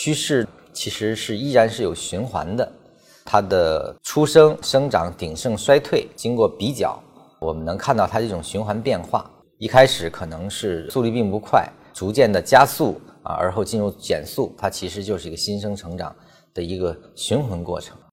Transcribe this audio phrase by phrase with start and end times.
[0.00, 2.72] 趋势其实是依然是有循环的，
[3.24, 6.96] 它的出生、生长、鼎盛、衰退，经过比较，
[7.40, 16.14] 我们能看到它这种循环变化，一开始可能是速率并不快，逐渐的加速，啊，而后进入减速，它其实就是一个新生成长
[16.54, 17.96] 的一个循环过程。